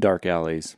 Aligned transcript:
dark 0.00 0.26
alleys. 0.26 0.76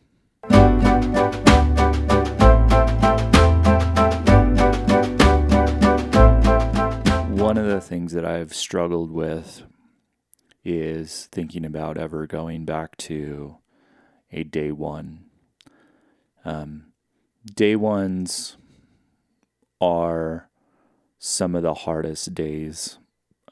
One 7.30 7.56
of 7.58 7.66
the 7.66 7.80
things 7.80 8.12
that 8.12 8.24
I've 8.24 8.54
struggled 8.54 9.10
with 9.10 9.62
is 10.64 11.28
thinking 11.32 11.64
about 11.64 11.98
ever 11.98 12.26
going 12.26 12.64
back 12.64 12.96
to 12.96 13.56
a 14.30 14.44
day 14.44 14.72
one. 14.72 15.24
Um, 16.44 16.92
day 17.54 17.76
ones 17.76 18.56
are 19.80 20.48
some 21.18 21.54
of 21.54 21.62
the 21.62 21.74
hardest 21.74 22.34
days, 22.34 22.98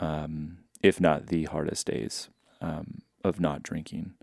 um, 0.01 0.59
if 0.83 1.01
not 1.01 1.27
the 1.27 1.45
hardest 1.45 1.87
days, 1.87 2.29
um, 2.61 3.03
of 3.23 3.41
not 3.41 3.63
drinking. 3.63 4.15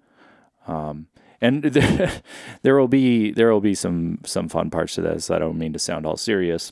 Um, 0.67 1.07
and 1.41 1.63
there, 1.63 2.21
there 2.61 2.77
will 2.77 2.87
be 2.87 3.31
there 3.31 3.51
will 3.51 3.61
be 3.61 3.75
some 3.75 4.19
some 4.25 4.49
fun 4.49 4.69
parts 4.69 4.95
to 4.95 5.01
this. 5.01 5.31
I 5.31 5.39
don't 5.39 5.57
mean 5.57 5.73
to 5.73 5.79
sound 5.79 6.05
all 6.05 6.17
serious. 6.17 6.71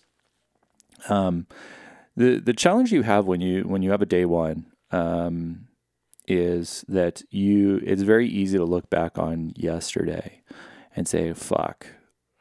Um, 1.09 1.47
the 2.15 2.39
the 2.39 2.53
challenge 2.53 2.91
you 2.91 3.03
have 3.03 3.25
when 3.25 3.41
you 3.41 3.63
when 3.63 3.81
you 3.81 3.91
have 3.91 4.01
a 4.01 4.07
day 4.07 4.25
one 4.25 4.65
um, 4.91 5.67
is 6.27 6.85
that 6.87 7.21
you 7.29 7.81
it's 7.83 8.01
very 8.01 8.27
easy 8.27 8.57
to 8.57 8.65
look 8.65 8.89
back 8.89 9.17
on 9.17 9.53
yesterday 9.55 10.41
and 10.95 11.07
say 11.07 11.33
fuck 11.33 11.87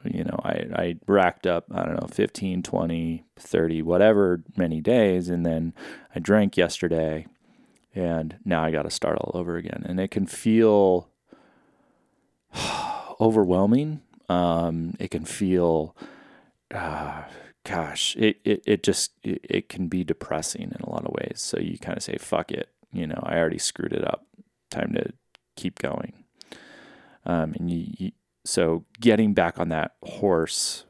you 0.05 0.24
know 0.24 0.38
I, 0.44 0.66
I 0.74 0.96
racked 1.06 1.46
up 1.46 1.64
i 1.72 1.84
don't 1.84 2.00
know 2.00 2.06
15 2.06 2.62
20 2.62 3.24
30 3.36 3.82
whatever 3.82 4.42
many 4.56 4.80
days 4.80 5.28
and 5.28 5.44
then 5.44 5.74
i 6.14 6.18
drank 6.18 6.56
yesterday 6.56 7.27
and 7.94 8.36
now 8.44 8.62
i 8.62 8.70
got 8.70 8.82
to 8.82 8.91
start 8.91 9.18
all 9.18 9.32
over 9.34 9.56
again 9.56 9.82
and 9.86 9.98
it 9.98 10.10
can 10.10 10.27
feel 10.27 11.08
overwhelming 13.20 14.00
um, 14.28 14.94
it 14.98 15.10
can 15.10 15.24
feel 15.24 15.96
uh, 16.72 17.22
gosh 17.64 18.16
it, 18.16 18.38
it, 18.44 18.62
it 18.66 18.83
just 18.83 19.12
it, 19.22 19.41
it 19.44 19.69
can 19.69 19.88
be 19.88 20.05
depressing 20.05 20.62
in 20.62 20.80
a 20.82 20.91
lot 20.91 21.05
of 21.05 21.12
ways 21.12 21.41
so 21.41 21.58
you 21.58 21.78
kind 21.78 21.97
of 21.97 22.02
say 22.02 22.16
fuck 22.19 22.50
it 22.50 22.69
you 22.94 23.08
know, 23.08 23.20
I 23.22 23.36
already 23.36 23.58
screwed 23.58 23.92
it 23.92 24.06
up. 24.06 24.25
Time 24.70 24.94
to 24.94 25.12
keep 25.56 25.80
going. 25.80 26.25
Um, 27.27 27.55
and 27.58 27.70
you, 27.70 27.86
you, 27.98 28.12
so 28.44 28.84
getting 29.00 29.34
back 29.34 29.58
on 29.58 29.69
that 29.70 29.97
horse, 30.02 30.84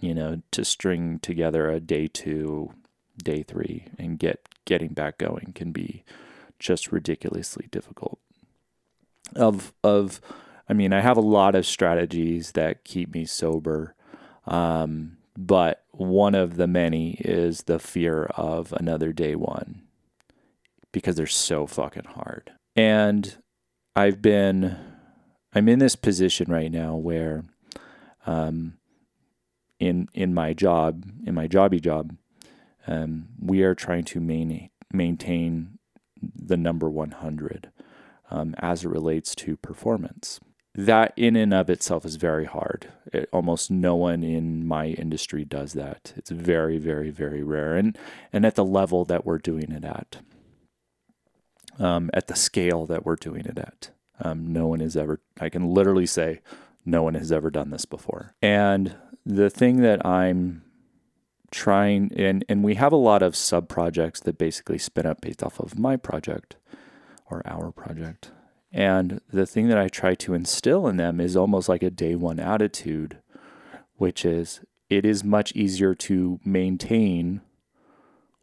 you 0.00 0.14
know, 0.14 0.42
to 0.50 0.64
string 0.64 1.20
together 1.20 1.70
a 1.70 1.80
day 1.80 2.08
two, 2.08 2.74
day 3.16 3.42
three, 3.44 3.86
and 3.98 4.18
get 4.18 4.48
getting 4.64 4.92
back 4.92 5.18
going 5.18 5.52
can 5.54 5.70
be 5.70 6.02
just 6.58 6.90
ridiculously 6.90 7.68
difficult. 7.70 8.18
Of 9.36 9.72
of, 9.84 10.20
I 10.68 10.72
mean, 10.72 10.92
I 10.92 11.00
have 11.00 11.16
a 11.16 11.22
lot 11.22 11.54
of 11.54 11.66
strategies 11.66 12.52
that 12.52 12.84
keep 12.84 13.12
me 13.12 13.24
sober, 13.24 13.94
um, 14.46 15.18
but 15.36 15.84
one 15.90 16.34
of 16.34 16.56
the 16.56 16.66
many 16.66 17.12
is 17.20 17.62
the 17.62 17.78
fear 17.78 18.24
of 18.36 18.72
another 18.72 19.12
day 19.12 19.34
one 19.34 19.82
because 20.92 21.16
they're 21.16 21.26
so 21.26 21.66
fucking 21.66 22.04
hard. 22.04 22.52
And 22.76 23.36
I've 23.94 24.22
been, 24.22 24.76
I'm 25.52 25.68
in 25.68 25.78
this 25.80 25.96
position 25.96 26.50
right 26.50 26.70
now 26.70 26.96
where, 26.96 27.44
um, 28.26 28.78
in 29.78 30.08
in 30.14 30.32
my 30.32 30.54
job, 30.54 31.04
in 31.26 31.34
my 31.34 31.46
jobby 31.48 31.80
job, 31.80 32.16
um, 32.86 33.26
we 33.40 33.62
are 33.62 33.74
trying 33.74 34.04
to 34.04 34.20
main, 34.20 34.70
maintain 34.92 35.78
the 36.22 36.56
number 36.56 36.88
100 36.88 37.70
um, 38.30 38.54
as 38.58 38.84
it 38.84 38.88
relates 38.88 39.34
to 39.34 39.56
performance. 39.56 40.40
That 40.76 41.12
in 41.16 41.36
and 41.36 41.54
of 41.54 41.70
itself 41.70 42.04
is 42.04 42.16
very 42.16 42.46
hard. 42.46 42.88
It, 43.12 43.28
almost 43.32 43.70
no 43.70 43.94
one 43.94 44.24
in 44.24 44.66
my 44.66 44.86
industry 44.86 45.44
does 45.44 45.74
that. 45.74 46.12
It's 46.16 46.30
very, 46.30 46.78
very, 46.78 47.10
very 47.10 47.42
rare, 47.42 47.76
and 47.76 47.96
and 48.32 48.44
at 48.44 48.56
the 48.56 48.64
level 48.64 49.04
that 49.04 49.24
we're 49.24 49.38
doing 49.38 49.70
it 49.70 49.84
at 49.84 50.18
um, 51.78 52.10
at 52.14 52.26
the 52.26 52.36
scale 52.36 52.86
that 52.86 53.04
we're 53.04 53.16
doing 53.16 53.46
it 53.46 53.58
at. 53.58 53.90
Um, 54.20 54.52
no 54.52 54.66
one 54.66 54.80
has 54.80 54.96
ever, 54.96 55.20
I 55.40 55.48
can 55.48 55.74
literally 55.74 56.06
say, 56.06 56.40
no 56.84 57.02
one 57.02 57.14
has 57.14 57.32
ever 57.32 57.50
done 57.50 57.70
this 57.70 57.84
before. 57.84 58.34
And 58.40 58.96
the 59.24 59.50
thing 59.50 59.78
that 59.78 60.04
I'm 60.04 60.62
trying, 61.50 62.12
and, 62.16 62.44
and 62.48 62.62
we 62.62 62.74
have 62.74 62.92
a 62.92 62.96
lot 62.96 63.22
of 63.22 63.34
sub 63.34 63.68
projects 63.68 64.20
that 64.20 64.38
basically 64.38 64.78
spin 64.78 65.06
up 65.06 65.20
based 65.20 65.42
off 65.42 65.58
of 65.58 65.78
my 65.78 65.96
project 65.96 66.56
or 67.26 67.42
our 67.46 67.72
project. 67.72 68.30
And 68.74 69.20
the 69.32 69.46
thing 69.46 69.68
that 69.68 69.78
I 69.78 69.86
try 69.86 70.16
to 70.16 70.34
instill 70.34 70.88
in 70.88 70.96
them 70.96 71.20
is 71.20 71.36
almost 71.36 71.68
like 71.68 71.84
a 71.84 71.90
day 71.90 72.16
one 72.16 72.40
attitude, 72.40 73.18
which 73.98 74.24
is 74.24 74.62
it 74.90 75.06
is 75.06 75.22
much 75.22 75.52
easier 75.52 75.94
to 75.94 76.40
maintain 76.44 77.40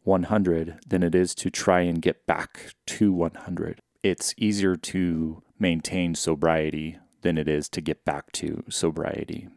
100 0.04 0.78
than 0.86 1.02
it 1.02 1.14
is 1.14 1.34
to 1.34 1.50
try 1.50 1.80
and 1.80 2.00
get 2.00 2.26
back 2.26 2.72
to 2.86 3.12
100. 3.12 3.80
It's 4.02 4.34
easier 4.38 4.74
to 4.74 5.42
maintain 5.58 6.14
sobriety 6.14 6.98
than 7.20 7.36
it 7.36 7.46
is 7.46 7.68
to 7.68 7.82
get 7.82 8.02
back 8.06 8.32
to 8.32 8.64
sobriety. 8.70 9.48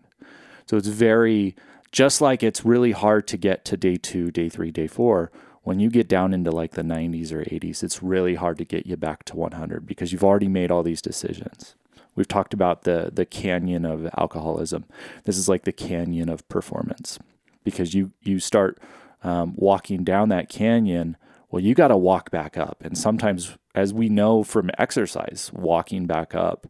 So 0.67 0.75
it's 0.75 0.87
very, 0.87 1.55
just 1.93 2.19
like 2.19 2.43
it's 2.43 2.65
really 2.65 2.91
hard 2.91 3.27
to 3.29 3.37
get 3.37 3.63
to 3.65 3.77
day 3.77 3.95
two, 3.95 4.29
day 4.29 4.49
three, 4.49 4.71
day 4.71 4.87
four, 4.87 5.31
when 5.65 5.79
you 5.79 5.89
get 5.89 6.07
down 6.07 6.33
into 6.33 6.51
like 6.51 6.71
the 6.71 6.83
90s 6.83 7.31
or 7.31 7.43
80s, 7.43 7.83
it's 7.83 8.01
really 8.01 8.35
hard 8.35 8.57
to 8.59 8.65
get 8.65 8.85
you 8.85 8.95
back 8.95 9.25
to 9.25 9.35
100 9.35 9.85
because 9.85 10.11
you've 10.11 10.23
already 10.23 10.47
made 10.47 10.71
all 10.71 10.83
these 10.83 11.01
decisions. 11.01 11.75
We've 12.15 12.27
talked 12.27 12.53
about 12.53 12.83
the 12.83 13.09
the 13.13 13.25
canyon 13.25 13.83
of 13.83 14.07
alcoholism. 14.17 14.85
This 15.25 15.37
is 15.37 15.49
like 15.49 15.65
the 15.65 15.73
canyon 15.73 16.29
of 16.29 16.47
performance 16.47 17.19
because 17.65 17.93
you 17.93 18.11
you 18.21 18.39
start 18.39 18.79
um, 19.25 19.53
walking 19.57 20.03
down 20.03 20.29
that 20.29 20.49
canyon, 20.49 21.17
well, 21.49 21.61
you 21.61 21.73
got 21.73 21.87
to 21.87 21.97
walk 21.97 22.29
back 22.29 22.57
up. 22.57 22.77
And 22.81 22.95
sometimes, 22.95 23.57
as 23.73 23.91
we 23.91 24.07
know 24.07 24.43
from 24.43 24.69
exercise, 24.77 25.49
walking 25.51 26.05
back 26.05 26.35
up 26.35 26.67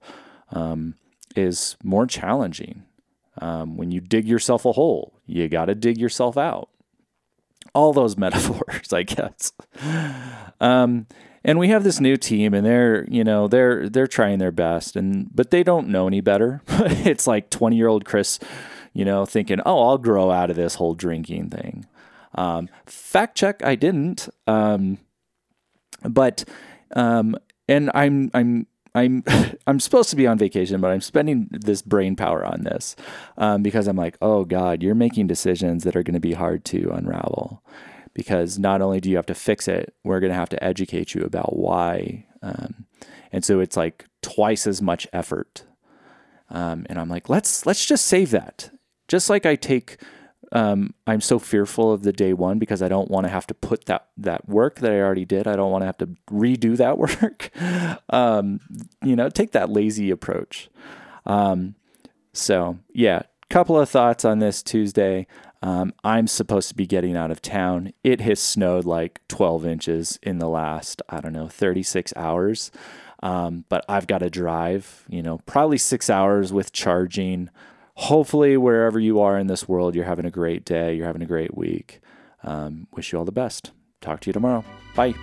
um, 0.51 0.95
is 1.35 1.75
more 1.83 2.07
challenging. 2.07 2.83
Um, 3.41 3.75
when 3.75 3.91
you 3.91 3.99
dig 3.99 4.25
yourself 4.25 4.63
a 4.63 4.71
hole, 4.71 5.19
you 5.25 5.49
got 5.49 5.65
to 5.65 5.75
dig 5.75 5.97
yourself 5.97 6.37
out. 6.37 6.69
All 7.73 7.93
those 7.93 8.17
metaphors, 8.25 8.93
I 8.93 9.03
guess. 9.03 9.51
Um, 10.59 11.07
and 11.43 11.59
we 11.59 11.69
have 11.69 11.83
this 11.83 11.99
new 11.99 12.17
team, 12.17 12.53
and 12.53 12.65
they're 12.65 13.05
you 13.07 13.23
know 13.23 13.47
they're 13.47 13.87
they're 13.87 14.07
trying 14.07 14.39
their 14.39 14.51
best, 14.51 14.95
and 14.95 15.29
but 15.33 15.51
they 15.51 15.63
don't 15.63 15.89
know 15.89 16.07
any 16.07 16.21
better. 16.21 16.61
it's 16.67 17.27
like 17.27 17.49
twenty 17.49 17.75
year 17.75 17.87
old 17.87 18.05
Chris, 18.05 18.39
you 18.93 19.05
know, 19.05 19.25
thinking, 19.25 19.59
oh, 19.65 19.89
I'll 19.89 19.97
grow 19.97 20.31
out 20.31 20.49
of 20.49 20.55
this 20.55 20.75
whole 20.75 20.95
drinking 20.95 21.51
thing. 21.51 21.85
Um, 22.33 22.67
fact 22.85 23.37
check, 23.37 23.63
I 23.63 23.75
didn't. 23.75 24.27
Um, 24.47 24.97
but 26.03 26.43
um, 26.95 27.35
and 27.67 27.91
I'm 27.93 28.31
I'm 28.33 28.67
I'm 28.95 29.23
I'm 29.67 29.79
supposed 29.79 30.09
to 30.09 30.15
be 30.15 30.25
on 30.25 30.39
vacation, 30.39 30.81
but 30.81 30.91
I'm 30.91 31.01
spending 31.01 31.47
this 31.51 31.81
brain 31.81 32.15
power 32.15 32.43
on 32.43 32.63
this 32.63 32.95
um, 33.37 33.61
because 33.61 33.87
I'm 33.87 33.97
like, 33.97 34.17
oh 34.21 34.45
God, 34.45 34.81
you're 34.81 34.95
making 34.95 35.27
decisions 35.27 35.83
that 35.83 35.95
are 35.95 36.03
going 36.03 36.15
to 36.15 36.19
be 36.19 36.33
hard 36.33 36.65
to 36.65 36.89
unravel. 36.91 37.61
Because 38.13 38.57
not 38.57 38.81
only 38.81 39.01
do 39.01 39.09
you 39.09 39.17
have 39.17 39.25
to 39.25 39.35
fix 39.35 39.67
it, 39.67 39.93
we're 40.05 40.21
going 40.21 40.31
to 40.31 40.37
have 40.37 40.49
to 40.49 40.63
educate 40.63 41.13
you 41.13 41.23
about 41.23 41.57
why. 41.57 42.25
Um, 42.41 42.85
and 43.33 43.43
so 43.43 43.59
it's 43.59 43.75
like 43.75 44.05
twice 44.21 44.65
as 44.65 44.81
much 44.81 45.05
effort. 45.11 45.65
Um, 46.49 46.85
and 46.89 46.97
I'm 46.97 47.09
like, 47.09 47.27
let's 47.27 47.65
let's 47.65 47.85
just 47.85 48.05
save 48.05 48.31
that. 48.31 48.71
Just 49.09 49.29
like 49.29 49.45
I 49.45 49.55
take 49.55 49.97
um, 50.51 50.93
I'm 51.07 51.21
so 51.21 51.39
fearful 51.39 51.91
of 51.91 52.03
the 52.03 52.13
day 52.13 52.33
one 52.33 52.59
because 52.59 52.81
I 52.81 52.87
don't 52.87 53.09
want 53.09 53.25
to 53.25 53.29
have 53.29 53.47
to 53.47 53.53
put 53.53 53.85
that 53.85 54.07
that 54.17 54.47
work 54.47 54.79
that 54.79 54.91
I 54.91 54.99
already 54.99 55.25
did. 55.25 55.47
I 55.47 55.55
don't 55.55 55.71
want 55.71 55.81
to 55.81 55.87
have 55.87 55.97
to 55.99 56.07
redo 56.31 56.77
that 56.77 56.97
work. 56.97 57.51
um, 58.09 58.59
you 59.03 59.15
know, 59.15 59.29
take 59.29 59.51
that 59.51 59.69
lazy 59.69 60.11
approach. 60.11 60.69
Um, 61.25 61.75
so 62.33 62.79
yeah, 62.93 63.23
couple 63.49 63.79
of 63.79 63.89
thoughts 63.89 64.25
on 64.25 64.39
this 64.39 64.61
Tuesday. 64.61 65.27
Um, 65.61 65.93
I'm 66.03 66.27
supposed 66.27 66.69
to 66.69 66.75
be 66.75 66.85
getting 66.85 67.15
out 67.15 67.31
of 67.31 67.41
town. 67.41 67.93
It 68.03 68.21
has 68.21 68.39
snowed 68.39 68.85
like 68.85 69.21
12 69.29 69.65
inches 69.65 70.19
in 70.21 70.39
the 70.39 70.49
last 70.49 71.01
I 71.09 71.21
don't 71.21 71.33
know 71.33 71.47
36 71.47 72.13
hours. 72.15 72.71
Um, 73.23 73.65
but 73.69 73.83
I've 73.89 74.07
got 74.07 74.19
to 74.19 74.29
drive, 74.29 75.05
you 75.09 75.23
know, 75.23 75.39
probably 75.45 75.77
six 75.77 76.09
hours 76.09 76.53
with 76.53 76.71
charging 76.71 77.49
hopefully, 77.95 78.57
wherever 78.57 78.99
you 78.99 79.19
are 79.19 79.37
in 79.37 79.47
this 79.47 79.67
world, 79.67 79.95
you're 79.95 80.05
having 80.05 80.25
a 80.25 80.31
great 80.31 80.65
day. 80.65 80.95
You're 80.95 81.07
having 81.07 81.21
a 81.21 81.27
great 81.27 81.55
week. 81.55 81.99
Um, 82.43 82.87
wish 82.93 83.11
you 83.11 83.19
all 83.19 83.25
the 83.25 83.31
best. 83.31 83.71
Talk 84.01 84.19
to 84.21 84.29
you 84.29 84.33
tomorrow. 84.33 84.63
Bye. 84.95 85.15